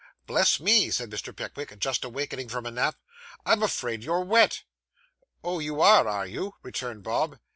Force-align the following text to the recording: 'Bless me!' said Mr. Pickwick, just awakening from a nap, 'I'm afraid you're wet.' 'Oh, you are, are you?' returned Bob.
'Bless 0.25 0.59
me!' 0.59 0.89
said 0.89 1.11
Mr. 1.11 1.31
Pickwick, 1.35 1.77
just 1.77 2.03
awakening 2.03 2.49
from 2.49 2.65
a 2.65 2.71
nap, 2.71 2.95
'I'm 3.45 3.61
afraid 3.61 4.03
you're 4.03 4.23
wet.' 4.25 4.63
'Oh, 5.43 5.59
you 5.59 5.79
are, 5.79 6.07
are 6.07 6.25
you?' 6.25 6.55
returned 6.63 7.03
Bob. 7.03 7.37